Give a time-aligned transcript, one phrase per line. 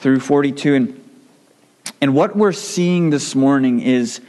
[0.00, 0.74] through 42.
[0.74, 1.10] And,
[2.00, 4.20] and what we're seeing this morning is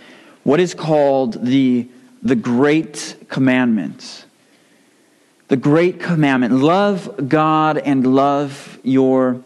[0.44, 1.88] what is called the,
[2.22, 4.26] the Great Commandment.
[5.48, 9.42] The Great Commandment love God and love your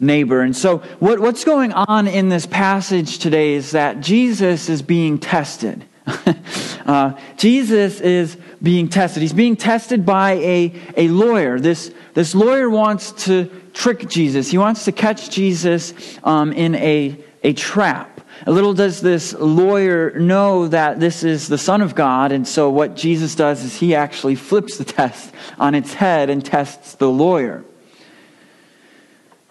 [0.00, 0.40] neighbor.
[0.40, 5.18] And so, what, what's going on in this passage today is that Jesus is being
[5.18, 5.84] tested.
[6.86, 9.20] uh, Jesus is being tested.
[9.20, 11.60] He's being tested by a, a lawyer.
[11.60, 17.16] This, this lawyer wants to trick Jesus, he wants to catch Jesus um, in a,
[17.44, 18.20] a trap.
[18.44, 22.96] Little does this lawyer know that this is the Son of God, and so what
[22.96, 27.64] Jesus does is he actually flips the test on its head and tests the lawyer.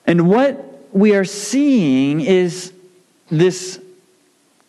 [0.05, 2.73] And what we are seeing is
[3.29, 3.79] this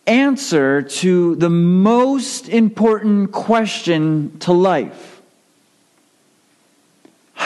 [0.07, 5.18] answer to the most important question to life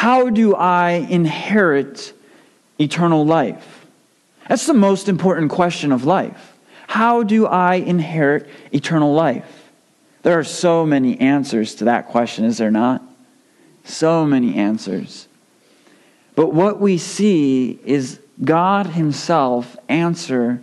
[0.04, 2.12] How do I inherit
[2.78, 3.86] eternal life?
[4.50, 6.58] That's the most important question of life.
[6.88, 9.72] How do I inherit eternal life?
[10.23, 13.02] There are so many answers to that question, is there not?
[13.86, 15.30] So many answers.
[16.36, 20.62] But what we see is God Himself answer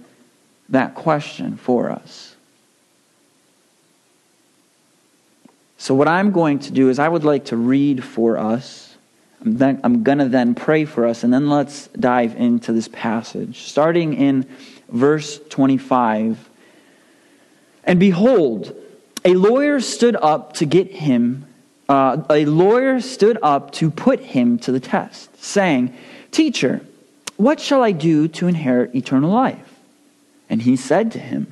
[0.68, 2.36] that question for us.
[5.78, 8.89] So, what I'm going to do is, I would like to read for us.
[9.42, 13.62] I'm, then, I'm to then pray for us, and then let's dive into this passage.
[13.62, 14.46] Starting in
[14.88, 16.48] verse 25.
[17.84, 18.76] And behold,
[19.24, 21.46] a lawyer stood up to get him
[21.90, 25.92] uh, a lawyer stood up to put him to the test, saying,
[26.30, 26.82] Teacher,
[27.36, 29.80] what shall I do to inherit eternal life?
[30.48, 31.48] And he said to him,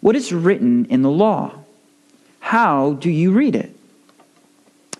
[0.00, 1.52] What is written in the law?
[2.40, 3.73] How do you read it?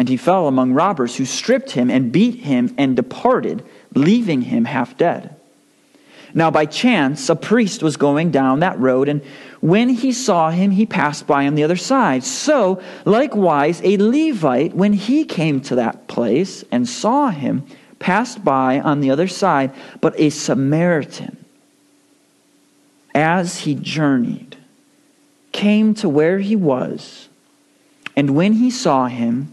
[0.00, 3.62] and he fell among robbers who stripped him and beat him and departed,
[3.94, 5.36] leaving him half dead.
[6.32, 9.20] Now, by chance, a priest was going down that road, and
[9.60, 12.24] when he saw him, he passed by on the other side.
[12.24, 17.66] So, likewise, a Levite, when he came to that place and saw him,
[17.98, 19.70] passed by on the other side.
[20.00, 21.44] But a Samaritan,
[23.14, 24.56] as he journeyed,
[25.52, 27.28] came to where he was,
[28.16, 29.52] and when he saw him,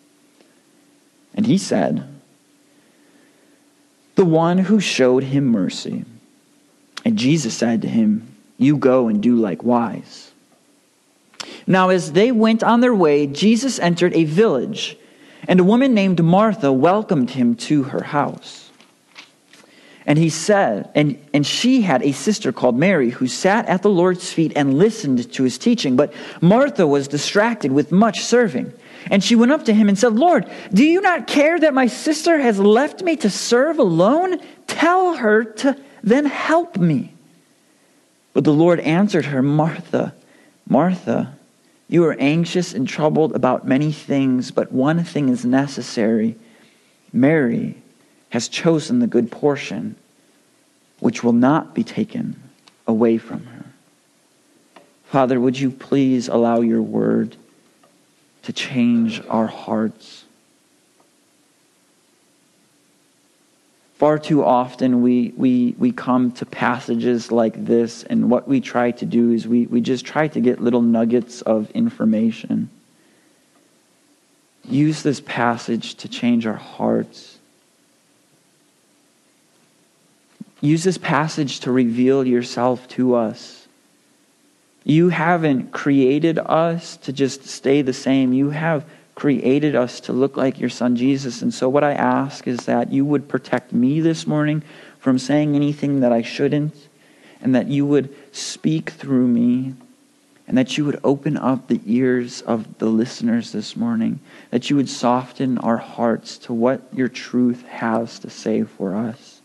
[1.33, 2.07] And he said,
[4.15, 6.05] the one who showed him mercy.
[7.03, 10.31] And Jesus said to him, You go and do likewise.
[11.65, 14.97] Now, as they went on their way, Jesus entered a village,
[15.47, 18.69] and a woman named Martha welcomed him to her house.
[20.05, 23.89] And he said, and, and she had a sister called Mary who sat at the
[23.89, 25.95] Lord's feet and listened to his teaching.
[25.95, 28.73] But Martha was distracted with much serving.
[29.09, 31.87] And she went up to him and said, Lord, do you not care that my
[31.87, 34.39] sister has left me to serve alone?
[34.67, 37.13] Tell her to then help me.
[38.33, 40.13] But the Lord answered her, Martha,
[40.67, 41.35] Martha,
[41.87, 46.35] you are anxious and troubled about many things, but one thing is necessary.
[47.11, 47.75] Mary
[48.29, 49.95] has chosen the good portion,
[50.99, 52.41] which will not be taken
[52.87, 53.65] away from her.
[55.03, 57.35] Father, would you please allow your word
[58.43, 60.25] to change our hearts.
[64.01, 68.89] Far too often we, we, we come to passages like this, and what we try
[68.89, 72.71] to do is we, we just try to get little nuggets of information.
[74.65, 77.37] Use this passage to change our hearts.
[80.61, 83.60] Use this passage to reveal yourself to us.
[84.83, 88.33] You haven't created us to just stay the same.
[88.33, 88.85] You have
[89.15, 91.41] created us to look like your son Jesus.
[91.41, 94.63] And so, what I ask is that you would protect me this morning
[94.97, 96.75] from saying anything that I shouldn't,
[97.41, 99.75] and that you would speak through me,
[100.47, 104.19] and that you would open up the ears of the listeners this morning,
[104.49, 109.41] that you would soften our hearts to what your truth has to say for us.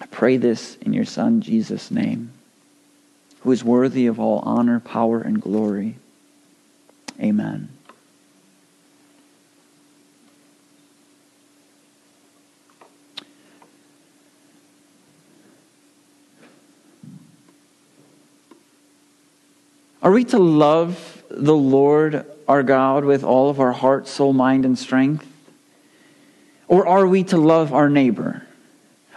[0.00, 2.32] I pray this in your Son, Jesus' name,
[3.40, 5.96] who is worthy of all honor, power, and glory.
[7.20, 7.68] Amen.
[20.02, 24.64] Are we to love the Lord our God with all of our heart, soul, mind,
[24.64, 25.26] and strength?
[26.66, 28.47] Or are we to love our neighbor?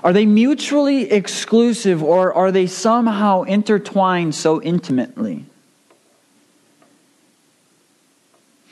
[0.04, 5.46] Are they mutually exclusive or are they somehow intertwined so intimately?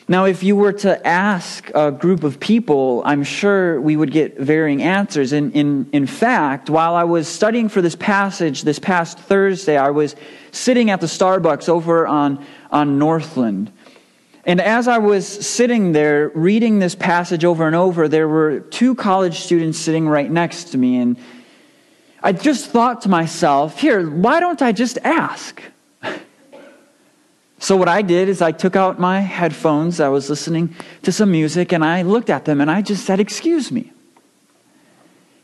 [0.09, 4.39] Now, if you were to ask a group of people, I'm sure we would get
[4.39, 5.33] varying answers.
[5.33, 9.91] In, in, in fact, while I was studying for this passage this past Thursday, I
[9.91, 10.15] was
[10.51, 13.71] sitting at the Starbucks over on, on Northland.
[14.49, 18.95] And as I was sitting there reading this passage over and over, there were two
[18.95, 20.97] college students sitting right next to me.
[20.97, 21.17] And
[22.23, 25.61] I just thought to myself, here, why don't I just ask?
[27.61, 31.29] So, what I did is I took out my headphones, I was listening to some
[31.29, 33.91] music, and I looked at them and I just said, Excuse me.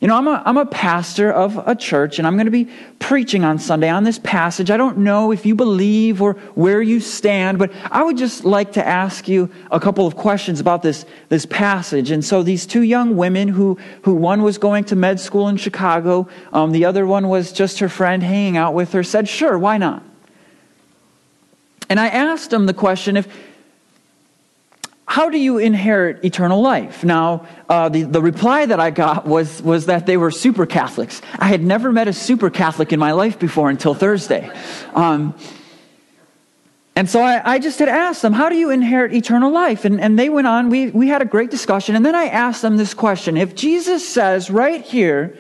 [0.02, 2.70] You know, I'm a, I'm a pastor of a church, and I'm going to be
[3.00, 4.70] preaching on Sunday on this passage.
[4.70, 8.74] I don't know if you believe or where you stand, but I would just like
[8.74, 12.12] to ask you a couple of questions about this, this passage.
[12.12, 15.56] And so, these two young women, who, who one was going to med school in
[15.56, 19.58] Chicago, um, the other one was just her friend hanging out with her, said, Sure,
[19.58, 20.04] why not?
[21.90, 23.28] And I asked them the question if,
[25.16, 27.06] how do you inherit eternal life?
[27.06, 31.22] Now, uh, the, the reply that I got was, was that they were super Catholics.
[31.40, 34.52] I had never met a super Catholic in my life before until Thursday.
[34.94, 35.34] Um,
[36.98, 39.86] and so I, I, just had asked them, How do you inherit eternal life?
[39.86, 41.96] And, and they went on, we, we had a great discussion.
[41.96, 45.38] And then I asked them this question If Jesus says right here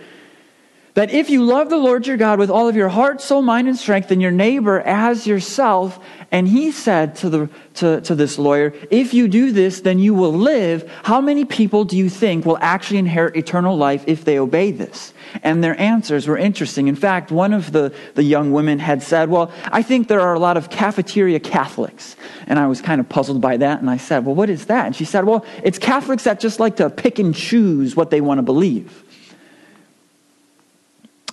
[0.96, 3.68] that if you love the Lord your God with all of your heart, soul, mind,
[3.68, 6.00] and strength, and your neighbor as yourself,
[6.32, 10.14] and he said to, the, to, to this lawyer, if you do this, then you
[10.14, 10.90] will live.
[11.04, 15.14] How many people do you think will actually inherit eternal life if they obey this?
[15.44, 16.88] And their answers were interesting.
[16.88, 20.34] In fact, one of the, the young women had said, Well, I think there are
[20.34, 22.16] a lot of cafeteria Catholics.
[22.48, 23.82] And I was kind of puzzled by that.
[23.82, 24.86] And I said, Well, what is that?
[24.86, 28.22] And she said, Well, it's Catholics that just like to pick and choose what they
[28.22, 29.04] want to believe.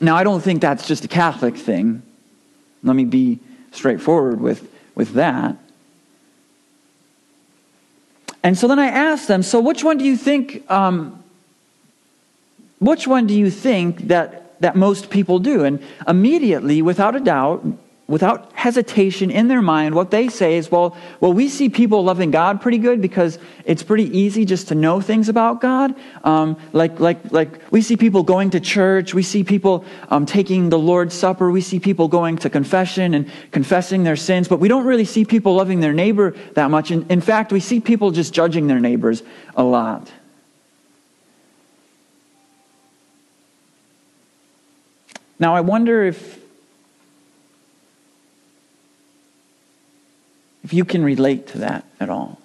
[0.02, 2.02] Now, I don't think that's just a Catholic thing.
[2.82, 3.38] Let me be
[3.70, 5.56] straightforward with, with that.
[8.42, 11.22] And so then I asked them, so which one do you think, um,
[12.80, 15.64] which one do you think that, that most people do?
[15.64, 17.64] And immediately, without a doubt,
[18.12, 22.30] without hesitation in their mind, what they say is, well, well, we see people loving
[22.30, 25.94] God pretty good because it's pretty easy just to know things about God.
[26.22, 30.68] Um, like, like, like we see people going to church, we see people um, taking
[30.68, 34.68] the Lord's Supper, we see people going to confession and confessing their sins, but we
[34.68, 36.90] don't really see people loving their neighbor that much.
[36.90, 39.22] In, in fact, we see people just judging their neighbors
[39.56, 40.12] a lot.
[45.38, 46.41] Now, I wonder if
[50.62, 52.38] if you can relate to that at all.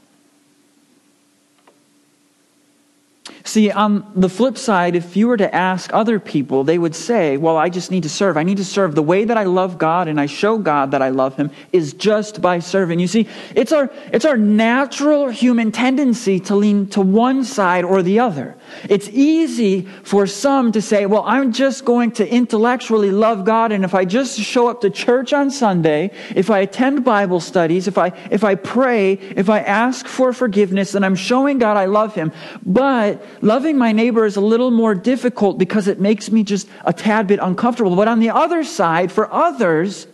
[3.48, 7.38] See, on the flip side, if you were to ask other people, they would say,
[7.38, 8.36] Well, I just need to serve.
[8.36, 8.94] I need to serve.
[8.94, 11.94] The way that I love God and I show God that I love Him is
[11.94, 13.00] just by serving.
[13.00, 18.04] You see, it's our, it's our natural human tendency to lean to one side or
[18.04, 18.58] the other.
[18.90, 23.84] It's easy for some to say, Well, I'm just going to intellectually love God, and
[23.84, 27.98] if I just show up to church on Sunday, if I attend Bible studies, if
[27.98, 32.16] I, if I pray, if I ask for forgiveness, then I'm showing God I love
[32.16, 32.32] Him.
[32.66, 36.94] But loving my neighbor is a little more difficult because it makes me just a
[36.94, 37.96] tad bit uncomfortable.
[37.96, 40.08] But on the other side, for others,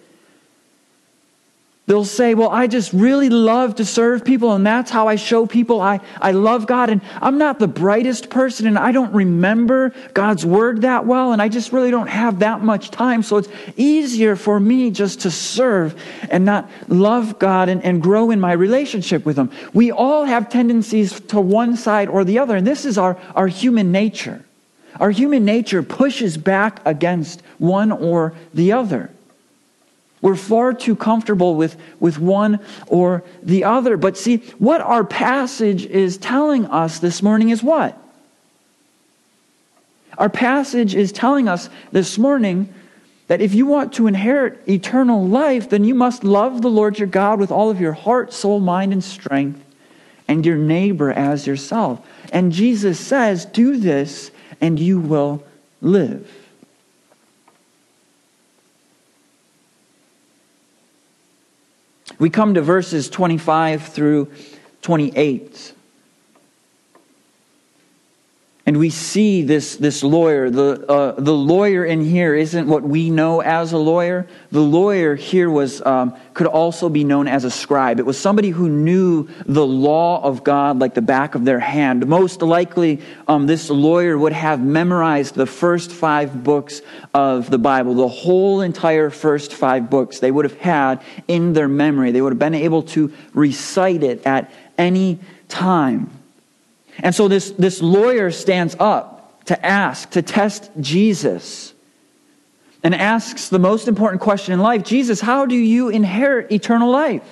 [1.93, 5.45] They'll say, Well, I just really love to serve people, and that's how I show
[5.45, 6.89] people I, I love God.
[6.89, 11.39] And I'm not the brightest person, and I don't remember God's word that well, and
[11.39, 13.21] I just really don't have that much time.
[13.21, 13.47] So it's
[13.77, 15.93] easier for me just to serve
[16.31, 19.51] and not love God and, and grow in my relationship with Him.
[19.71, 23.47] We all have tendencies to one side or the other, and this is our, our
[23.47, 24.43] human nature.
[24.99, 29.11] Our human nature pushes back against one or the other.
[30.23, 33.97] We're far too comfortable with, with one or the other.
[33.97, 38.01] But see, what our passage is telling us this morning is what?
[40.17, 42.73] Our passage is telling us this morning
[43.27, 47.09] that if you want to inherit eternal life, then you must love the Lord your
[47.09, 49.61] God with all of your heart, soul, mind, and strength,
[50.29, 51.99] and your neighbor as yourself.
[52.31, 55.43] And Jesus says, Do this, and you will
[55.81, 56.42] live.
[62.19, 64.31] We come to verses 25 through
[64.81, 65.73] 28.
[68.65, 70.49] And we see this, this lawyer.
[70.49, 74.25] The, uh, the lawyer in here isn't what we know as a lawyer.
[74.53, 77.99] The lawyer here was, um, could also be known as a scribe.
[77.99, 82.07] It was somebody who knew the law of God like the back of their hand.
[82.07, 86.81] Most likely, um, this lawyer would have memorized the first five books
[87.13, 91.67] of the Bible, the whole entire first five books they would have had in their
[91.67, 92.11] memory.
[92.11, 96.22] They would have been able to recite it at any time.
[96.99, 101.73] And so this, this lawyer stands up to ask, to test Jesus,
[102.83, 107.23] and asks the most important question in life Jesus, how do you inherit eternal life?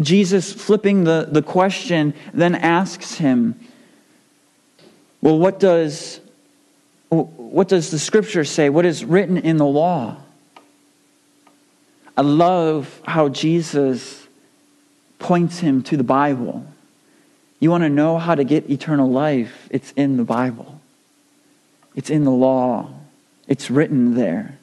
[0.00, 3.58] Jesus, flipping the, the question, then asks him,
[5.20, 6.20] Well, what does,
[7.08, 8.68] what does the scripture say?
[8.68, 10.16] What is written in the law?
[12.16, 14.26] I love how Jesus
[15.18, 16.66] points him to the Bible.
[17.60, 19.68] You want to know how to get eternal life?
[19.70, 20.80] It's in the Bible,
[21.94, 22.90] it's in the law,
[23.46, 24.58] it's written there.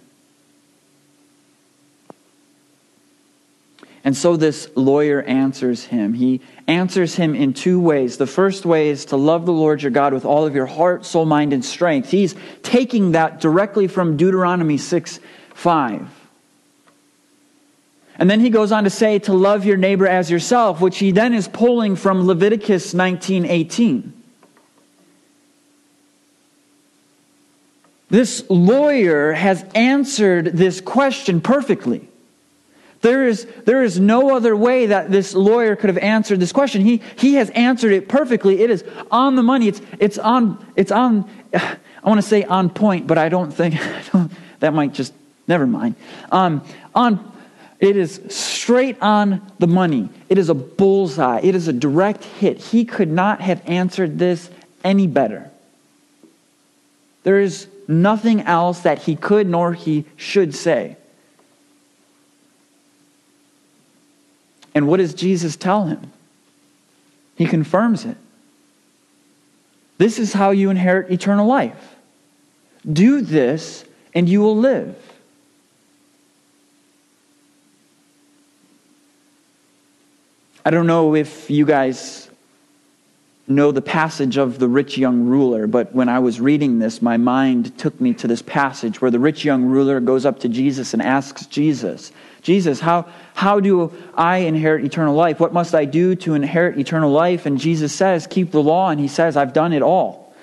[4.06, 6.14] And so this lawyer answers him.
[6.14, 8.18] He answers him in two ways.
[8.18, 11.08] The first way is to love the Lord your God with all of your heart,
[11.08, 12.12] soul, mind, and strength.
[12.12, 15.20] He's taking that directly from Deuteronomy 6
[15.56, 16.25] 5.
[18.18, 21.12] And then he goes on to say to love your neighbor as yourself, which he
[21.12, 24.14] then is pulling from Leviticus 19:18.
[28.10, 32.08] This lawyer has answered this question perfectly.
[33.02, 36.82] There is, there is no other way that this lawyer could have answered this question.
[36.82, 38.62] He, he has answered it perfectly.
[38.62, 39.68] It is on the money.
[39.68, 43.76] It's, it's on, it's on, I want to say on point, but I don't think,
[43.80, 45.14] I don't, that might just,
[45.48, 45.96] never mind.
[46.32, 46.64] Um,
[46.96, 47.32] on
[47.80, 50.10] it is straight on the money.
[50.30, 51.42] It is a bullseye.
[51.44, 52.58] It is a direct hit.
[52.58, 54.50] He could not have answered this
[54.84, 55.52] any better.
[57.24, 60.98] There is nothing else that he could nor he should say.
[64.74, 66.12] And what does Jesus tell him?
[67.36, 68.18] He confirms it.
[69.98, 71.96] This is how you inherit eternal life.
[72.92, 74.96] Do this, and you will live.
[80.68, 82.28] I don't know if you guys
[83.48, 87.18] know the passage of the rich young ruler, but when I was reading this, my
[87.18, 90.94] mind took me to this passage where the rich young ruler goes up to Jesus
[90.94, 95.40] and asks Jesus, Jesus, how, how do I inherit eternal life?
[95.40, 97.46] What must I do to inherit eternal life?
[97.46, 98.90] And Jesus says, Keep the law.
[98.90, 100.34] And he says, I've done it all.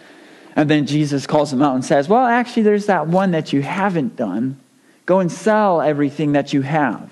[0.55, 3.62] And then Jesus calls him out and says, Well, actually, there's that one that you
[3.62, 4.61] haven't done.
[5.05, 7.11] Go and sell everything that you have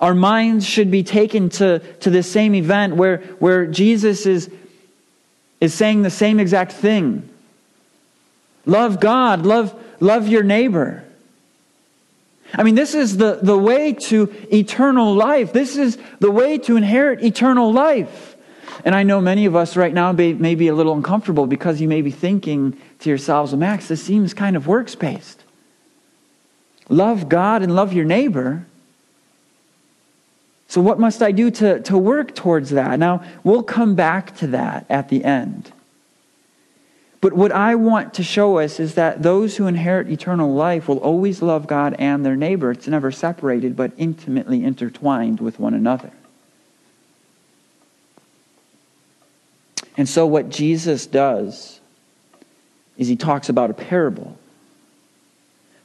[0.00, 4.50] our minds should be taken to, to this same event where, where Jesus is,
[5.60, 7.28] is saying the same exact thing.
[8.64, 11.04] Love God, love, love your neighbor.
[12.54, 15.52] I mean, this is the, the way to eternal life.
[15.52, 18.36] This is the way to inherit eternal life.
[18.84, 21.80] And I know many of us right now may, may be a little uncomfortable because
[21.80, 25.42] you may be thinking to yourselves, well, Max, this seems kind of works based.
[26.88, 28.64] Love God and love your neighbor.
[30.68, 32.98] So, what must I do to, to work towards that?
[32.98, 35.72] Now, we'll come back to that at the end.
[37.22, 40.98] But what I want to show us is that those who inherit eternal life will
[40.98, 42.70] always love God and their neighbor.
[42.70, 46.12] It's never separated, but intimately intertwined with one another.
[49.96, 51.80] And so, what Jesus does
[52.98, 54.38] is he talks about a parable.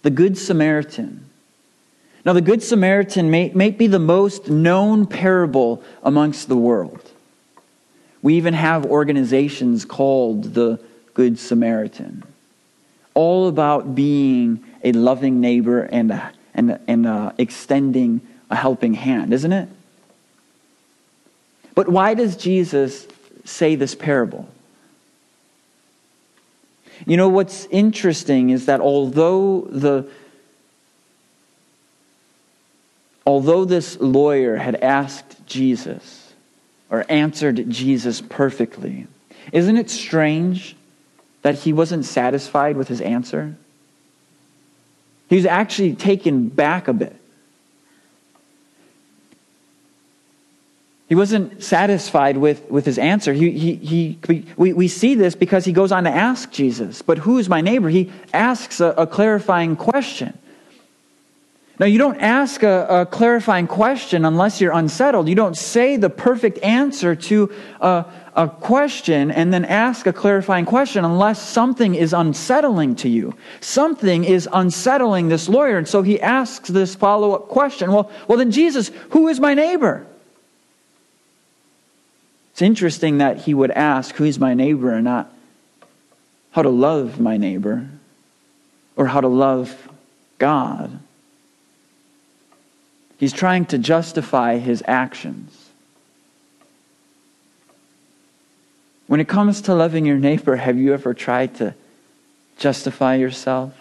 [0.01, 1.29] The Good Samaritan
[2.25, 7.11] now, the Good Samaritan may, may be the most known parable amongst the world.
[8.21, 10.79] We even have organizations called the
[11.13, 12.23] Good Samaritan,
[13.13, 16.21] all about being a loving neighbor and,
[16.53, 19.67] and, and uh, extending a helping hand, isn't it?
[21.75, 23.05] But why does Jesus
[23.43, 24.47] say this parable?
[27.05, 30.07] You know, what's interesting is that although the
[33.25, 36.33] although this lawyer had asked Jesus
[36.89, 39.07] or answered Jesus perfectly,
[39.51, 40.75] isn't it strange
[41.41, 43.55] that he wasn't satisfied with his answer?
[45.29, 47.15] He was actually taken back a bit.
[51.09, 53.33] He wasn't satisfied with, with his answer.
[53.33, 57.19] He, he, he, we, we see this because he goes on to ask Jesus, But
[57.19, 57.89] who is my neighbor?
[57.89, 60.37] He asks a, a clarifying question.
[61.83, 65.27] Now, you don't ask a, a, clarifying question unless you're unsettled.
[65.27, 68.05] You don't say the perfect answer to a,
[68.37, 73.35] a question and then ask a clarifying question unless something is unsettling to you.
[73.59, 75.77] Something is unsettling this lawyer.
[75.77, 79.53] And so he asks this follow up question Well, well, then, Jesus, who is my
[79.53, 80.07] neighbor?
[82.53, 84.93] It's interesting that he would ask, Who's my neighbor?
[84.93, 85.33] and not
[86.51, 87.89] how to love my neighbor
[88.95, 89.75] or how to love
[90.37, 91.01] God.
[93.17, 95.69] He's trying to justify his actions.
[99.07, 101.75] When it comes to loving your neighbor, have you ever tried to
[102.57, 103.73] justify yourself?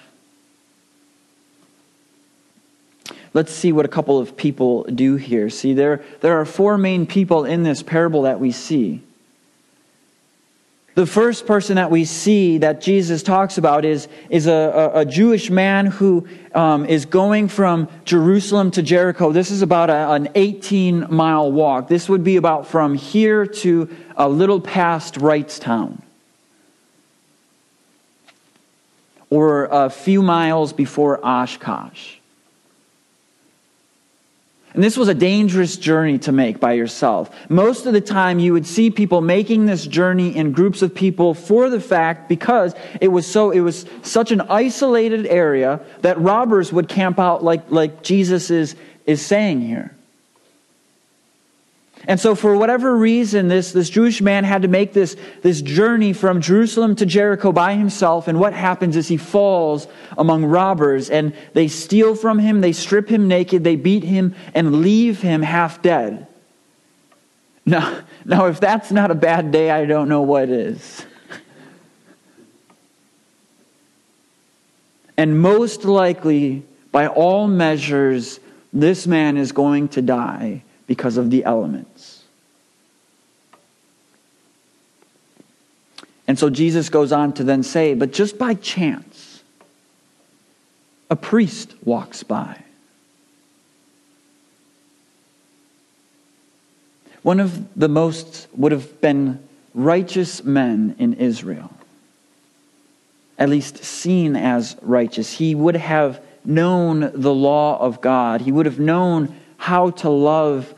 [3.34, 5.48] let's see what a couple of people do here.
[5.50, 9.00] See, there, there are four main people in this parable that we see.
[10.94, 15.48] The first person that we see that Jesus talks about is, is a, a, Jewish
[15.48, 19.32] man who um, is going from Jerusalem to Jericho.
[19.32, 21.88] This is about a, an 18 mile walk.
[21.88, 26.02] This would be about from here to a little past Wrightstown.
[29.30, 32.16] Or a few miles before Oshkosh.
[34.74, 37.30] And this was a dangerous journey to make by yourself.
[37.50, 41.34] Most of the time, you would see people making this journey in groups of people
[41.34, 46.72] for the fact because it was so it was such an isolated area that robbers
[46.72, 48.74] would camp out like like Jesus is
[49.06, 49.94] is saying here.
[52.08, 56.12] And so, for whatever reason, this, this Jewish man had to make this, this journey
[56.12, 58.26] from Jerusalem to Jericho by himself.
[58.26, 59.86] And what happens is he falls
[60.18, 64.82] among robbers, and they steal from him, they strip him naked, they beat him, and
[64.82, 66.26] leave him half dead.
[67.64, 71.06] Now, now if that's not a bad day, I don't know what is.
[75.16, 78.40] And most likely, by all measures,
[78.72, 82.22] this man is going to die because of the elements.
[86.28, 89.42] And so Jesus goes on to then say, but just by chance,
[91.08, 92.58] a priest walks by.
[97.22, 101.72] One of the most would have been righteous men in Israel,
[103.38, 105.38] at least seen as righteous.
[105.38, 110.74] He would have known the law of God, he would have known how to love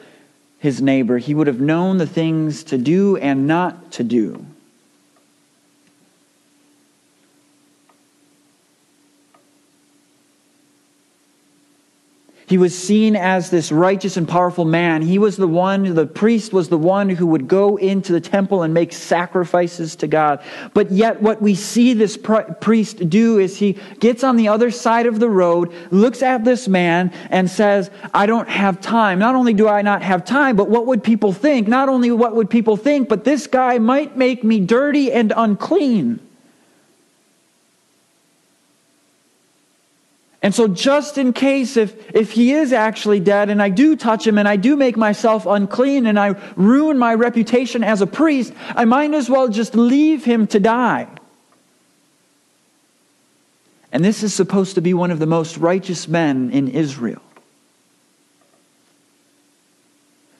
[0.64, 1.18] his neighbor.
[1.18, 4.46] He would have known the things to do and not to do.
[12.46, 15.02] He was seen as this righteous and powerful man.
[15.02, 18.62] He was the one, the priest was the one who would go into the temple
[18.62, 20.42] and make sacrifices to God.
[20.74, 25.06] But yet, what we see this priest do is he gets on the other side
[25.06, 29.18] of the road, looks at this man, and says, I don't have time.
[29.18, 31.66] Not only do I not have time, but what would people think?
[31.66, 36.20] Not only what would people think, but this guy might make me dirty and unclean.
[40.44, 44.26] And so, just in case if, if he is actually dead and I do touch
[44.26, 48.52] him and I do make myself unclean and I ruin my reputation as a priest,
[48.76, 51.08] I might as well just leave him to die.
[53.90, 57.22] And this is supposed to be one of the most righteous men in Israel.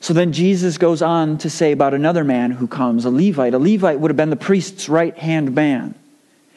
[0.01, 3.55] So then Jesus goes on to say about another man who comes, a Levite.
[3.55, 5.95] A Levite would have been the priest's right hand man.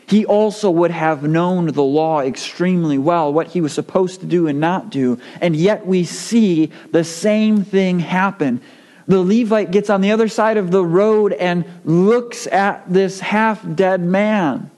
[0.07, 4.47] He also would have known the law extremely well, what he was supposed to do
[4.47, 5.19] and not do.
[5.41, 8.61] And yet we see the same thing happen.
[9.05, 13.61] The Levite gets on the other side of the road and looks at this half
[13.75, 14.71] dead man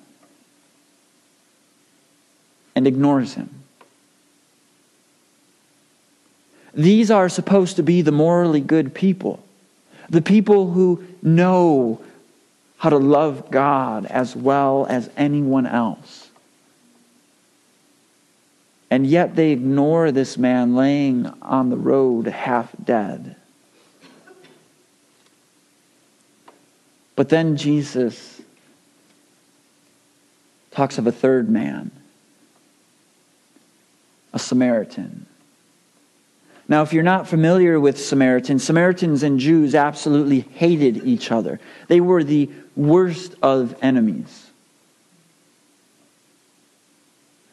[2.76, 3.50] and ignores him.
[6.74, 9.44] These are supposed to be the morally good people,
[10.10, 12.02] the people who know
[12.80, 16.30] how to love God as well as anyone else.
[18.90, 23.36] And yet they ignore this man laying on the road half dead.
[27.18, 28.42] But then Jesus
[30.72, 31.92] talks of a third man,
[34.32, 35.26] a Samaritan.
[36.70, 41.60] Now, if you're not familiar with Samaritans, Samaritans and Jews absolutely hated each other.
[41.88, 44.46] They were the worst of enemies.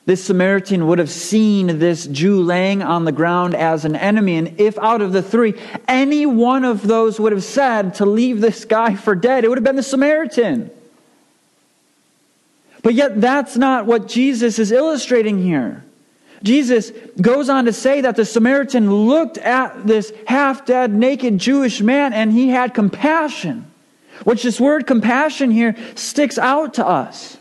[0.04, 4.36] This Samaritan would have seen this Jew laying on the ground as an enemy.
[4.36, 5.54] And if out of the three,
[5.88, 9.58] any one of those would have said to leave this guy for dead, it would
[9.58, 10.70] have been the Samaritan.
[12.82, 15.85] But yet, that's not what Jesus is illustrating here.
[16.42, 21.80] Jesus goes on to say that the Samaritan looked at this half dead, naked Jewish
[21.80, 23.70] man and he had compassion.
[24.24, 27.36] Which this word compassion here sticks out to us.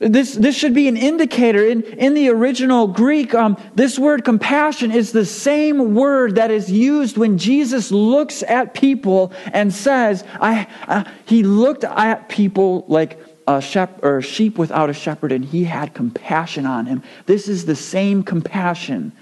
[0.00, 1.66] This, this should be an indicator.
[1.66, 6.70] In, in the original Greek, um, this word compassion is the same word that is
[6.70, 13.18] used when Jesus looks at people and says, I, uh, He looked at people like
[13.48, 17.02] a shep- or sheep without a shepherd, and He had compassion on him.
[17.26, 19.12] This is the same compassion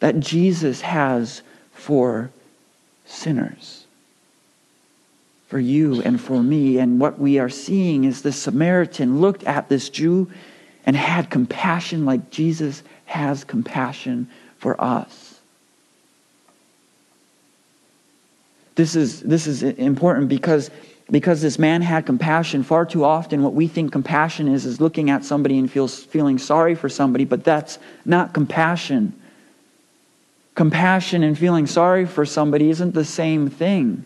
[0.00, 1.42] that Jesus has
[1.72, 2.30] for
[3.06, 3.86] sinners
[5.48, 6.78] for you and for me.
[6.78, 10.30] And what we are seeing is the Samaritan looked at this Jew
[10.84, 15.40] and had compassion like Jesus has compassion for us.
[18.74, 20.70] This is, this is important because,
[21.10, 22.62] because this man had compassion.
[22.62, 26.38] Far too often, what we think compassion is, is looking at somebody and feels, feeling
[26.38, 29.12] sorry for somebody, but that's not compassion.
[30.54, 34.04] Compassion and feeling sorry for somebody isn't the same thing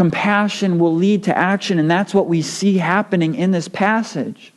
[0.00, 4.50] compassion will lead to action and that's what we see happening in this passage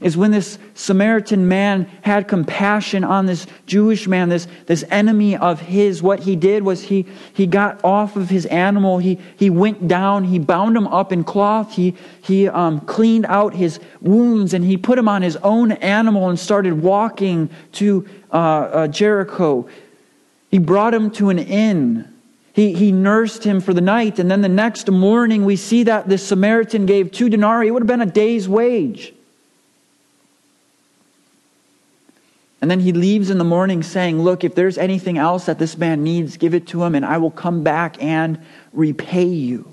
[0.00, 5.60] is when this samaritan man had compassion on this jewish man this, this enemy of
[5.60, 8.98] his what he did was he, he got off of his animal.
[8.98, 10.24] He, he went down.
[10.24, 11.74] He bound him up in cloth.
[11.74, 16.28] He, he um, cleaned out his wounds and he put him on his own animal
[16.28, 19.68] and started walking to uh, uh, jericho.
[20.50, 22.06] He brought him to an inn.
[22.52, 26.08] He, he nursed him for the night, and then the next morning we see that
[26.08, 27.68] this Samaritan gave two denarii.
[27.68, 29.14] It would have been a day's wage.
[32.60, 35.78] And then he leaves in the morning saying, Look, if there's anything else that this
[35.78, 38.38] man needs, give it to him, and I will come back and
[38.72, 39.72] repay you.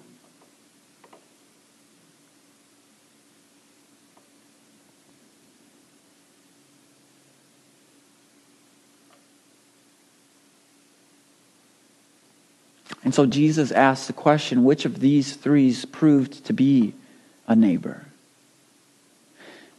[13.03, 16.93] And so Jesus asks the question which of these threes proved to be
[17.47, 18.05] a neighbor?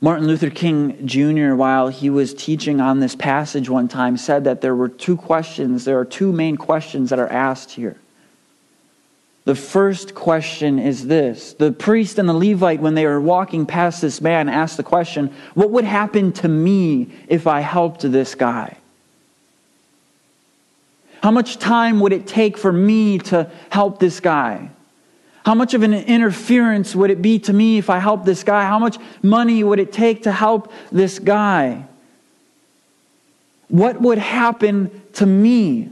[0.00, 4.60] Martin Luther King Jr., while he was teaching on this passage one time, said that
[4.60, 5.84] there were two questions.
[5.84, 7.96] There are two main questions that are asked here.
[9.44, 14.00] The first question is this The priest and the Levite, when they were walking past
[14.00, 18.76] this man, asked the question, What would happen to me if I helped this guy?
[21.22, 24.70] How much time would it take for me to help this guy?
[25.48, 28.66] How much of an interference would it be to me if I help this guy?
[28.66, 31.86] How much money would it take to help this guy?
[33.68, 35.90] What would happen to me?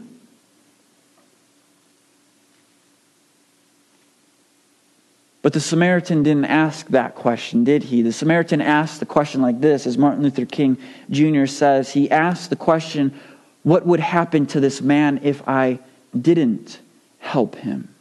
[5.40, 8.02] But the Samaritan didn't ask that question, did he?
[8.02, 10.76] The Samaritan asked the question like this, as Martin Luther King
[11.08, 11.46] Jr.
[11.46, 11.94] says.
[11.94, 13.18] He asked the question,
[13.62, 15.78] what would happen to this man if I
[16.14, 16.78] didn't
[17.20, 17.95] help him?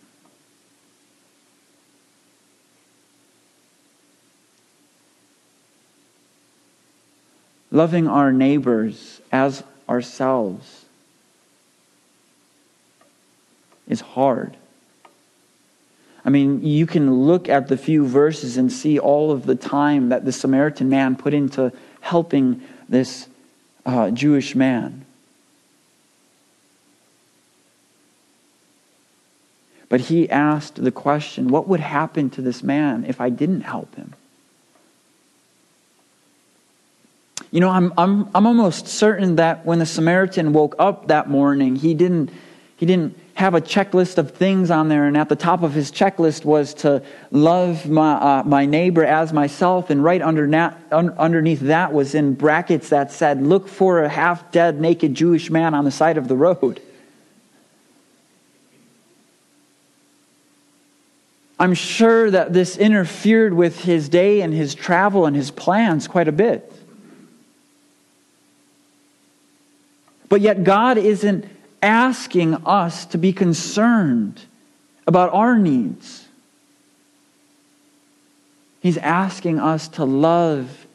[7.75, 10.85] Loving our neighbors as ourselves
[13.85, 14.55] is hard.
[16.23, 20.07] I mean, you can look at the few verses and see all of the time
[20.07, 23.27] that the Samaritan man put into helping this
[23.85, 25.05] uh, Jewish man.
[29.89, 33.95] But he asked the question what would happen to this man if I didn't help
[33.95, 34.13] him?
[37.51, 41.75] You know, I'm, I'm, I'm almost certain that when the Samaritan woke up that morning,
[41.75, 42.31] he didn't,
[42.77, 45.91] he didn't have a checklist of things on there, and at the top of his
[45.91, 51.13] checklist was to love my, uh, my neighbor as myself, and right under na- un-
[51.17, 55.73] underneath that was in brackets that said, Look for a half dead, naked Jewish man
[55.73, 56.81] on the side of the road.
[61.57, 66.27] I'm sure that this interfered with his day and his travel and his plans quite
[66.27, 66.71] a bit.
[70.29, 71.45] But yet, God isn't
[71.81, 74.41] asking us to be concerned
[75.07, 76.27] about our needs.
[78.81, 80.85] He's asking us to love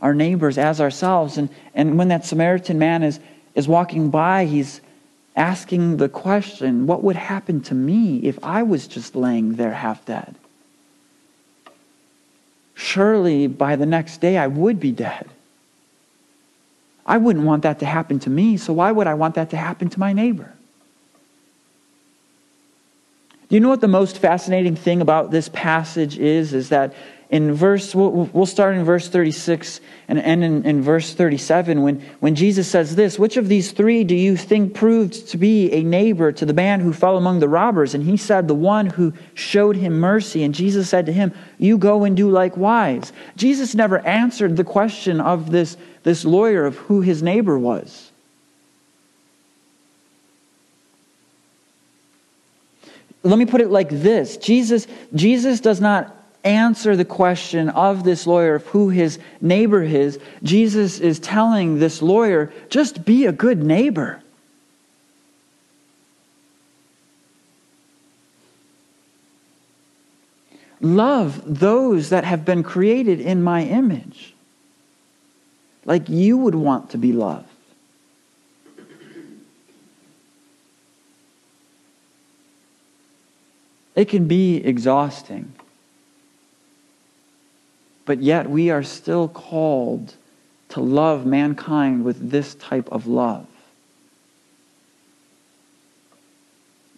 [0.00, 1.38] our neighbors as ourselves.
[1.38, 3.20] And, and when that Samaritan man is,
[3.54, 4.80] is walking by, he's
[5.34, 10.04] asking the question what would happen to me if I was just laying there half
[10.04, 10.36] dead?
[12.78, 15.28] surely by the next day I would be dead.
[17.08, 19.56] I wouldn't want that to happen to me, so why would I want that to
[19.56, 20.52] happen to my neighbor?
[23.48, 26.52] Do you know what the most fascinating thing about this passage is?
[26.52, 26.92] Is that
[27.30, 32.34] in verse, we'll, start in verse 36 and end in, in verse 37 when, when
[32.34, 36.32] Jesus says this Which of these three do you think proved to be a neighbor
[36.32, 37.94] to the man who fell among the robbers?
[37.94, 40.42] And he said, The one who showed him mercy.
[40.42, 43.12] And Jesus said to him, You go and do likewise.
[43.36, 48.10] Jesus never answered the question of this, this lawyer of who his neighbor was.
[53.22, 56.14] Let me put it like this Jesus, Jesus does not
[56.48, 62.00] answer the question of this lawyer of who his neighbor is, Jesus is telling this
[62.02, 64.22] lawyer, just be a good neighbor.
[70.80, 74.34] Love those that have been created in my image,
[75.84, 77.48] like you would want to be loved.
[83.96, 85.52] It can be exhausting.
[88.08, 90.14] But yet we are still called
[90.70, 93.46] to love mankind with this type of love.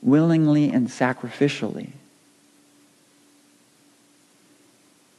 [0.02, 1.88] Willingly and sacrificially.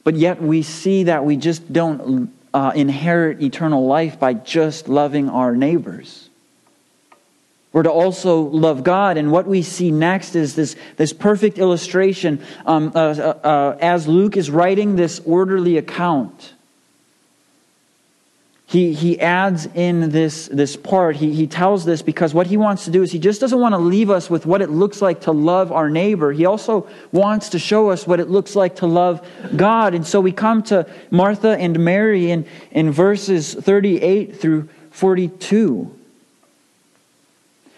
[0.02, 5.28] But yet we see that we just don't uh, inherit eternal life by just loving
[5.28, 6.30] our neighbors.
[7.72, 9.16] We're to also love God.
[9.16, 14.06] And what we see next is this, this perfect illustration um, uh, uh, uh, as
[14.06, 16.52] Luke is writing this orderly account.
[18.66, 22.86] He, he adds in this, this part, he, he tells this because what he wants
[22.86, 25.22] to do is he just doesn't want to leave us with what it looks like
[25.22, 26.32] to love our neighbor.
[26.32, 29.94] He also wants to show us what it looks like to love God.
[29.94, 35.94] And so we come to Martha and Mary in, in verses 38 through 42.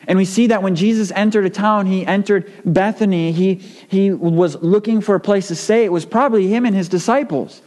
[0.06, 3.54] And we see that when Jesus entered a town, he entered Bethany, he,
[3.88, 5.84] he was looking for a place to stay.
[5.84, 7.62] It was probably him and his disciples.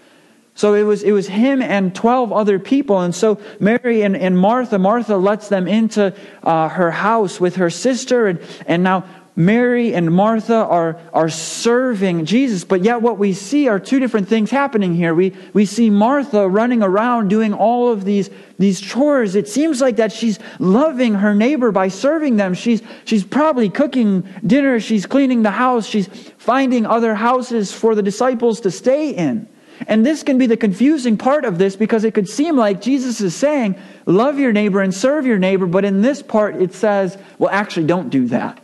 [0.58, 3.02] So it was, it was him and 12 other people.
[3.02, 7.69] And so Mary and, and Martha, Martha lets them into uh, her house with her
[7.69, 8.26] sister.
[8.26, 9.06] And, and now
[9.39, 14.28] Mary and Martha are, are serving Jesus, but yet what we see are two different
[14.28, 15.13] things happening here.
[15.13, 19.36] We, we see Martha running around doing all of these, these chores.
[19.36, 22.56] It seems like that she's loving her neighbor by serving them.
[22.56, 26.08] She's, she's probably cooking dinner, she's cleaning the house, she's
[26.39, 29.47] finding other houses for the disciples to stay in.
[29.86, 33.21] And this can be the confusing part of this because it could seem like Jesus
[33.21, 33.76] is saying,
[34.08, 37.86] love your neighbor and serve your neighbor, but in this part it says, well, actually,
[37.86, 38.60] don't do that.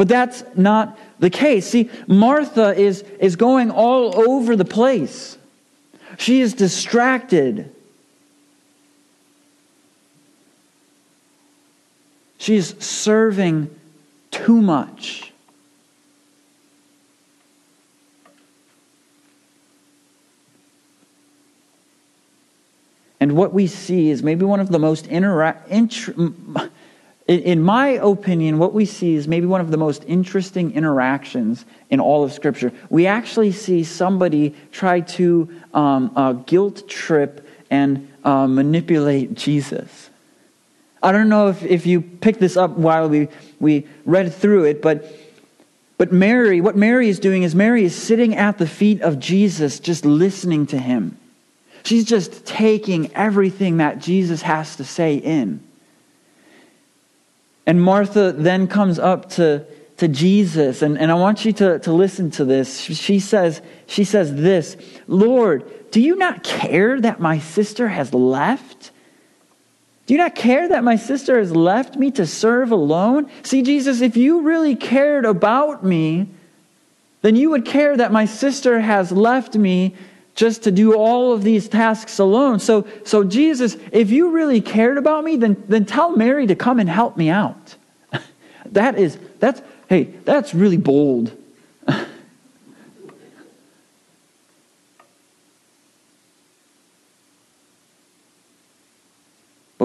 [0.00, 1.66] But that's not the case.
[1.66, 5.36] See, Martha is, is going all over the place.
[6.16, 7.70] She is distracted.
[12.38, 13.78] She's serving
[14.30, 15.34] too much.
[23.20, 26.72] And what we see is maybe one of the most intera- int-
[27.30, 32.00] in my opinion, what we see is maybe one of the most interesting interactions in
[32.00, 32.72] all of Scripture.
[32.88, 40.10] We actually see somebody try to um, uh, guilt trip and uh, manipulate Jesus.
[41.04, 43.28] I don't know if, if you picked this up while we,
[43.60, 45.06] we read through it, but,
[45.98, 49.78] but Mary, what Mary is doing is Mary is sitting at the feet of Jesus,
[49.78, 51.16] just listening to him.
[51.84, 55.62] She's just taking everything that Jesus has to say in.
[57.66, 59.64] And Martha then comes up to,
[59.98, 62.80] to Jesus, and, and I want you to, to listen to this.
[62.80, 68.90] She says, she says this Lord, do you not care that my sister has left?
[70.06, 73.30] Do you not care that my sister has left me to serve alone?
[73.44, 76.28] See, Jesus, if you really cared about me,
[77.22, 79.94] then you would care that my sister has left me
[80.40, 82.58] just to do all of these tasks alone.
[82.60, 86.80] So, so Jesus, if you really cared about me, then, then tell Mary to come
[86.80, 87.76] and help me out.
[88.72, 91.36] that is, that's, hey, that's really bold.
[91.84, 92.06] but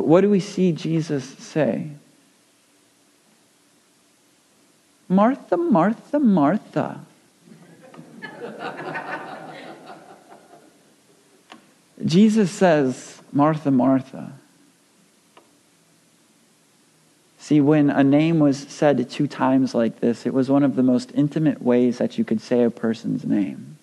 [0.08, 1.90] what do we see Jesus say?
[5.10, 7.02] Martha, Martha, Martha.
[12.04, 14.34] Jesus says, Martha, Martha,
[17.46, 20.82] See, when a name was said two times like this, it was one of the
[20.82, 23.78] most intimate ways that you could say a person's name.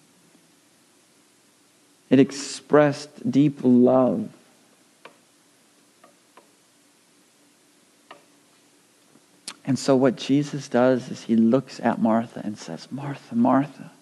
[2.10, 4.28] It expressed deep love.
[9.64, 13.92] And so, what Jesus does is he looks at Martha and says, Martha, Martha,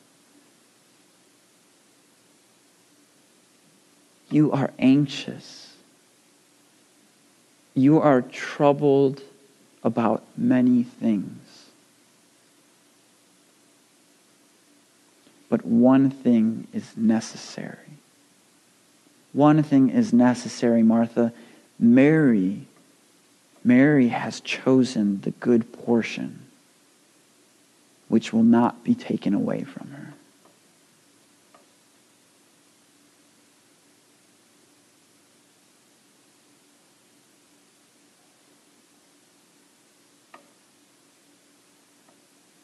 [4.31, 5.75] you are anxious.
[7.75, 9.23] You are troubled
[9.83, 11.67] about many things.
[15.49, 17.77] But one thing is necessary.
[19.33, 21.33] One thing is necessary, Martha.
[21.79, 22.67] Mary,
[23.65, 26.47] Mary has chosen the good portion,
[28.09, 30.15] which will not be taken away from her.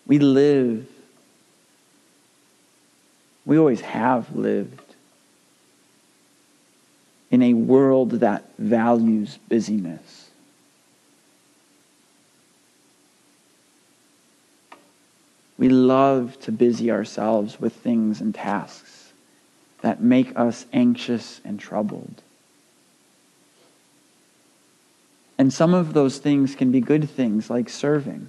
[0.06, 0.86] We live,
[3.44, 4.94] we always have lived
[7.30, 10.30] in a world that values busyness.
[15.58, 19.12] We love to busy ourselves with things and tasks
[19.80, 22.22] that make us anxious and troubled.
[25.38, 28.28] And some of those things can be good things like serving.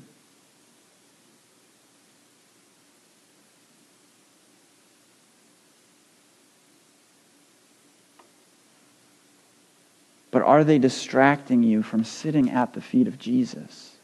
[10.32, 13.96] But are they distracting you from sitting at the feet of Jesus?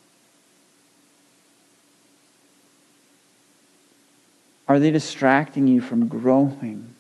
[4.67, 6.93] Are they distracting you from growing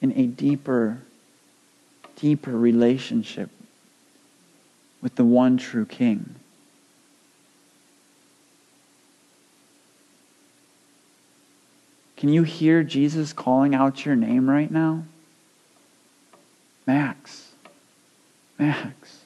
[0.00, 1.02] in a deeper,
[2.16, 3.50] deeper relationship
[5.02, 6.36] with the one true King?
[12.16, 15.04] Can you hear Jesus calling out your name right now?
[16.86, 17.45] Max.
[18.58, 19.20] Max,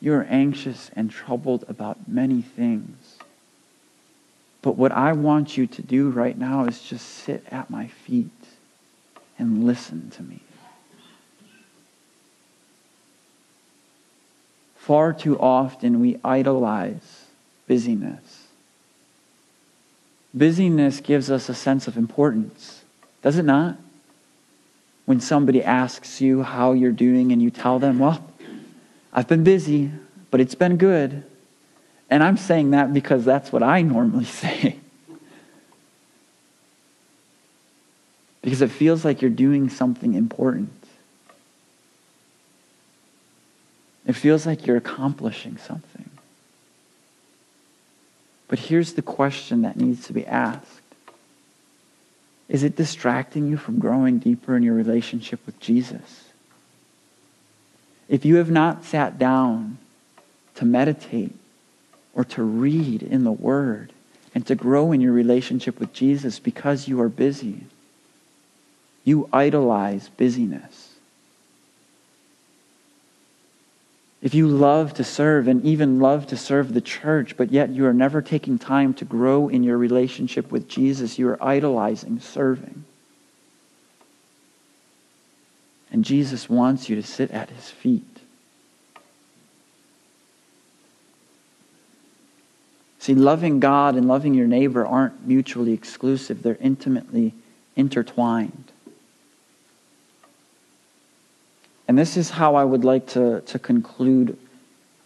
[0.00, 3.16] you are anxious and troubled about many things.
[4.62, 8.30] But what I want you to do right now is just sit at my feet
[9.38, 10.40] and listen to me.
[14.76, 17.26] Far too often we idolize
[17.66, 18.46] busyness.
[20.34, 22.82] Busyness gives us a sense of importance,
[23.22, 23.76] does it not?
[25.08, 28.22] When somebody asks you how you're doing and you tell them, well,
[29.10, 29.90] I've been busy,
[30.30, 31.24] but it's been good.
[32.10, 34.76] And I'm saying that because that's what I normally say.
[38.42, 40.84] because it feels like you're doing something important.
[44.06, 46.10] It feels like you're accomplishing something.
[48.46, 50.82] But here's the question that needs to be asked
[52.48, 56.24] is it distracting you from growing deeper in your relationship with Jesus?
[58.08, 59.76] If you have not sat down
[60.54, 61.34] to meditate
[62.14, 63.92] or to read in the Word
[64.34, 67.64] and to grow in your relationship with Jesus because you are busy,
[69.04, 70.87] you idolize busyness.
[74.20, 77.86] If you love to serve and even love to serve the church, but yet you
[77.86, 82.84] are never taking time to grow in your relationship with Jesus, you are idolizing serving.
[85.92, 88.04] And Jesus wants you to sit at his feet.
[92.98, 97.32] See, loving God and loving your neighbor aren't mutually exclusive, they're intimately
[97.76, 98.67] intertwined.
[101.88, 104.38] And this is how I would like to, to conclude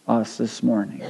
[0.05, 1.01] us this morning.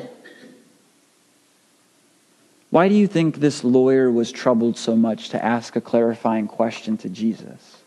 [2.69, 6.97] Why do you think this lawyer was troubled so much to ask a clarifying question
[6.97, 7.77] to Jesus?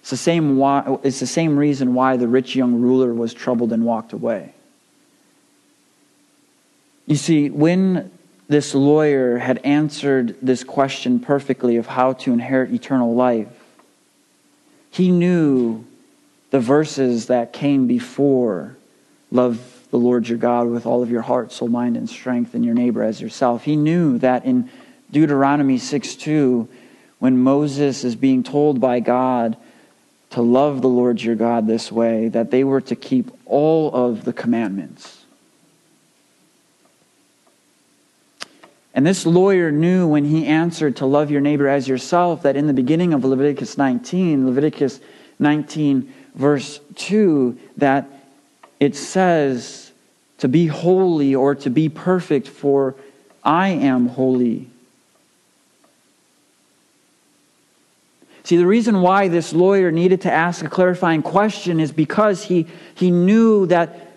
[0.00, 3.72] It's the same, why, it's the same reason why the rich young ruler was troubled
[3.72, 4.54] and walked away.
[7.06, 8.10] You see, when
[8.48, 13.48] this lawyer had answered this question perfectly of how to inherit eternal life.
[14.90, 15.84] He knew
[16.50, 18.76] the verses that came before
[19.30, 22.64] love the Lord your God with all of your heart, soul, mind, and strength, and
[22.64, 23.64] your neighbor as yourself.
[23.64, 24.70] He knew that in
[25.10, 26.68] Deuteronomy 6 2,
[27.18, 29.56] when Moses is being told by God
[30.30, 34.24] to love the Lord your God this way, that they were to keep all of
[34.24, 35.23] the commandments.
[38.94, 42.68] And this lawyer knew when he answered to love your neighbor as yourself that in
[42.68, 45.00] the beginning of Leviticus 19, Leviticus
[45.40, 48.08] 19, verse 2 that
[48.78, 49.90] it says
[50.38, 52.94] to be holy or to be perfect, for
[53.42, 54.68] I am holy.
[58.44, 62.66] See, the reason why this lawyer needed to ask a clarifying question is because he,
[62.94, 64.12] he knew that,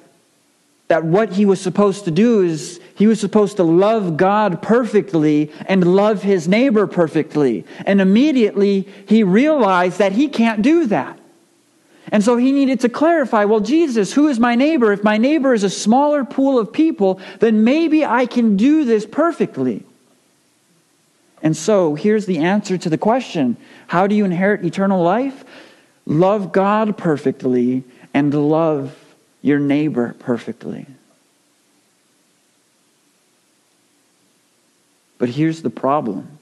[0.89, 5.51] that what he was supposed to do is he was supposed to love God perfectly
[5.67, 7.63] and love his neighbor perfectly.
[7.85, 11.19] And immediately he realized that he can't do that.
[12.11, 14.91] And so he needed to clarify well, Jesus, who is my neighbor?
[14.91, 19.05] If my neighbor is a smaller pool of people, then maybe I can do this
[19.05, 19.83] perfectly.
[21.43, 25.45] And so here's the answer to the question How do you inherit eternal life?
[26.07, 28.97] Love God perfectly and love
[29.43, 30.87] your neighbor perfectly.
[35.17, 36.39] But here's the problem.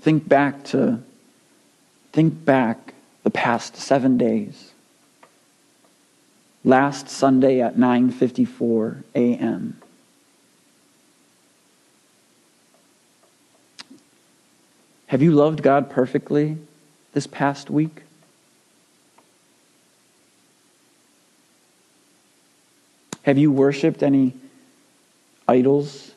[0.00, 1.00] Think back to
[2.12, 4.72] Think back the past 7 days.
[6.64, 9.80] Last Sunday at 9:54 a.m.
[15.06, 16.58] Have you loved God perfectly
[17.12, 18.02] this past week?
[23.22, 24.34] Have you worshiped any
[25.48, 26.12] idols?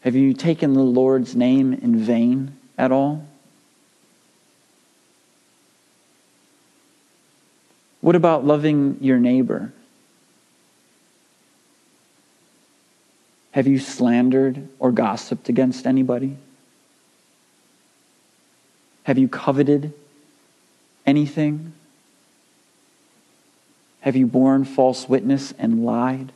[0.00, 2.56] Have you taken the Lord's name in vain?
[2.78, 3.26] at all?
[8.00, 9.72] What about loving your neighbor?
[13.52, 16.36] Have you slandered or gossiped against anybody?
[19.04, 19.94] Have you coveted
[21.06, 21.72] anything?
[24.06, 26.30] Have you borne false witness and lied?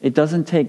[0.00, 0.68] It doesn't take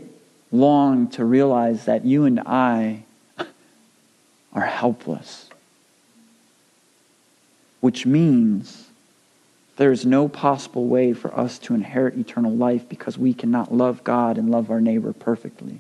[0.52, 3.04] long to realize that you and I
[4.54, 5.52] are helpless.
[7.80, 8.88] Which means
[9.78, 14.04] there is no possible way for us to inherit eternal life because we cannot love
[14.04, 15.78] God and love our neighbor perfectly.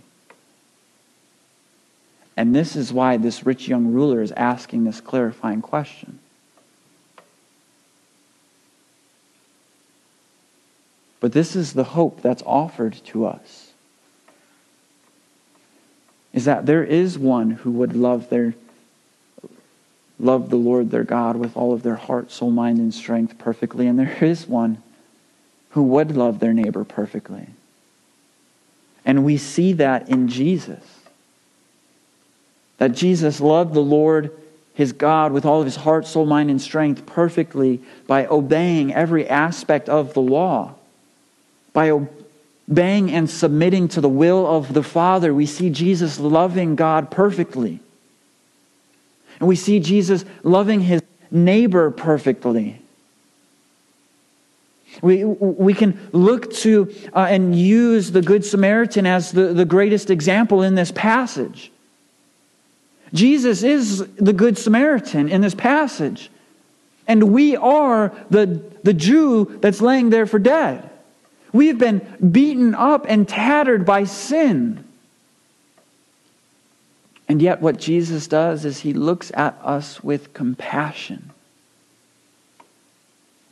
[2.37, 6.19] And this is why this rich young ruler is asking this clarifying question.
[11.21, 13.71] But this is the hope that's offered to us
[16.33, 18.53] is that there is one who would love their
[20.19, 23.87] love the Lord their God with all of their heart, soul, mind, and strength perfectly,
[23.87, 24.81] and there is one
[25.71, 27.47] who would love their neighbor perfectly.
[29.03, 30.83] And we see that in Jesus.
[32.77, 34.31] That Jesus loved the Lord
[34.73, 39.27] his God with all of his heart, soul, mind, and strength perfectly by obeying every
[39.27, 40.75] aspect of the law,
[41.73, 47.11] by obeying and submitting to the will of the Father, we see Jesus loving God
[47.11, 47.79] perfectly.
[49.39, 51.01] And we see Jesus loving his
[51.31, 52.79] neighbor perfectly.
[55.01, 60.09] We, we can look to uh, and use the Good Samaritan as the, the greatest
[60.09, 61.71] example in this passage.
[63.13, 66.29] Jesus is the Good Samaritan in this passage.
[67.07, 70.90] And we are the, the Jew that's laying there for dead.
[71.53, 71.99] We've been
[72.31, 74.85] beaten up and tattered by sin.
[77.27, 81.31] And yet, what Jesus does is he looks at us with compassion.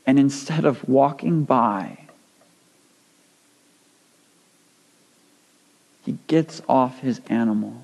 [0.06, 2.00] And instead of walking by,
[6.06, 7.84] he gets off his animal,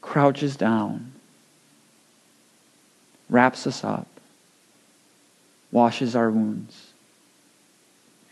[0.00, 1.12] crouches down,
[3.28, 4.08] wraps us up,
[5.70, 6.85] washes our wounds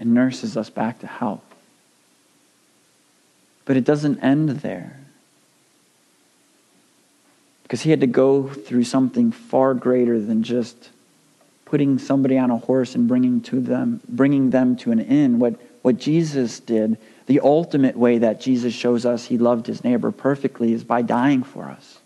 [0.05, 1.43] and nurses us back to health.
[3.65, 4.99] But it doesn't end there.
[7.63, 10.91] Because he had to go through something far greater than just
[11.65, 15.59] putting somebody on a horse and bringing to them bringing them to an inn what
[15.83, 20.73] what Jesus did the ultimate way that Jesus shows us he loved his neighbor perfectly
[20.73, 21.99] is by dying for us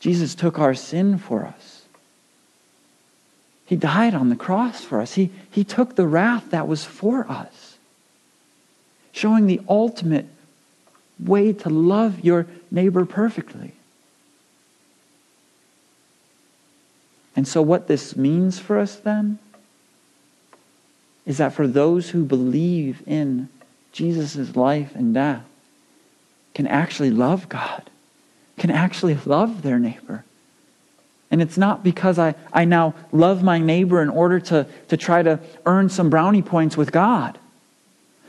[0.00, 1.73] Jesus took our sin for us
[3.66, 5.14] he died on the cross for us.
[5.14, 7.78] He, he took the wrath that was for us,
[9.12, 10.26] showing the ultimate
[11.18, 13.72] way to love your neighbor perfectly.
[17.36, 19.38] And so, what this means for us then
[21.26, 23.48] is that for those who believe in
[23.92, 25.44] Jesus' life and death,
[26.52, 27.90] can actually love God,
[28.58, 30.24] can actually love their neighbor
[31.30, 35.22] and it's not because I, I now love my neighbor in order to, to try
[35.22, 37.38] to earn some brownie points with God.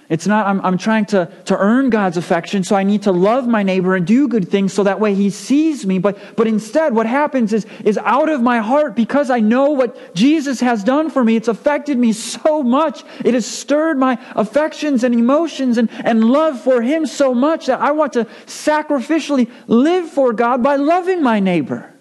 [0.07, 3.47] It's not, I'm, I'm trying to, to earn God's affection, so I need to love
[3.47, 5.97] my neighbor and do good things so that way he sees me.
[5.97, 10.13] But, but instead, what happens is, is out of my heart, because I know what
[10.13, 13.03] Jesus has done for me, it's affected me so much.
[13.23, 17.81] It has stirred my affections and emotions and, and love for him so much that
[17.81, 21.94] I want to sacrificially live for God by loving my neighbor.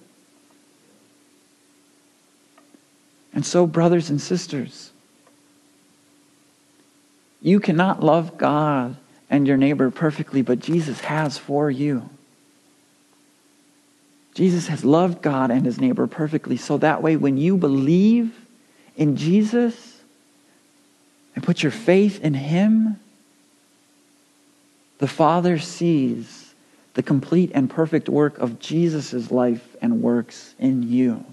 [3.34, 4.92] And so, brothers and sisters,
[7.42, 8.96] you cannot love God
[9.28, 12.08] and your neighbor perfectly, but Jesus has for you.
[14.34, 16.56] Jesus has loved God and his neighbor perfectly.
[16.56, 18.34] So that way, when you believe
[18.96, 20.00] in Jesus
[21.34, 22.98] and put your faith in him,
[24.98, 26.54] the Father sees
[26.94, 31.24] the complete and perfect work of Jesus' life and works in you.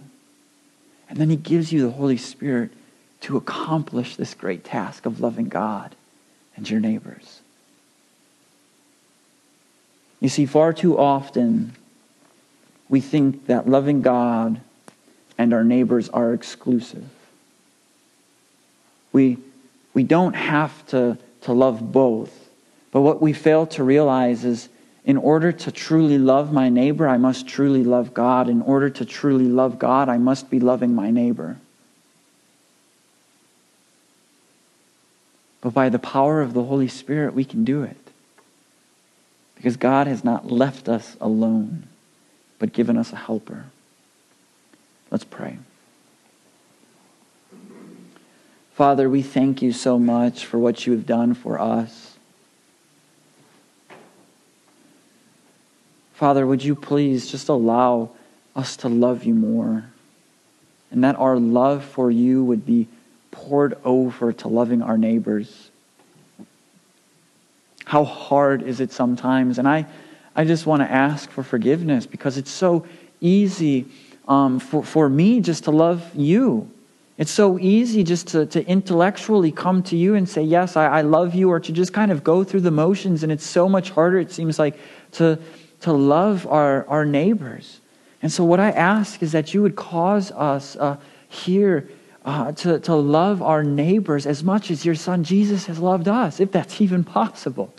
[1.12, 2.72] And then he gives you the Holy Spirit
[3.20, 5.94] to accomplish this great task of loving God
[6.56, 7.42] and your neighbors.
[10.22, 11.76] You see, far too often
[12.88, 14.62] we think that loving God
[15.38, 17.10] and our neighbors are exclusive.
[19.12, 19.38] We,
[19.94, 22.50] we don't have to, to love both.
[22.94, 24.70] But what we fail to realize is
[25.12, 28.48] in order to truly love my neighbor, I must truly love God.
[28.48, 31.58] In order to truly love God, I must be loving my neighbor.
[35.60, 37.98] But by the power of the Holy Spirit, we can do it.
[39.56, 41.90] Because God has not left us alone,
[42.58, 43.66] but given us a helper.
[45.10, 45.58] Let's pray.
[48.76, 52.11] Father, we thank you so much for what you have done for us.
[56.22, 58.12] Father, would you please just allow
[58.56, 59.86] us to love you more?
[60.92, 62.88] And that our love for you would be
[63.32, 65.72] poured over to loving our neighbors.
[67.86, 69.58] How hard is it sometimes?
[69.58, 69.88] And I,
[70.36, 72.86] I just want to ask for forgiveness because it's so
[73.20, 73.88] easy
[74.28, 76.70] um, for, for me just to love you.
[77.18, 81.02] It's so easy just to, to intellectually come to you and say, Yes, I, I
[81.02, 83.24] love you, or to just kind of go through the motions.
[83.24, 84.80] And it's so much harder, it seems like,
[85.14, 85.40] to,
[85.82, 87.80] to love our, our neighbors.
[88.22, 91.90] And so, what I ask is that you would cause us uh, here
[92.24, 96.40] uh, to, to love our neighbors as much as your son Jesus has loved us,
[96.40, 97.74] if that's even possible.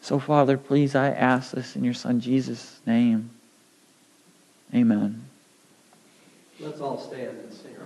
[0.00, 3.30] So, Father, please, I ask this in your son Jesus' name.
[4.74, 5.24] Amen.
[6.60, 7.76] Let's all stand and sing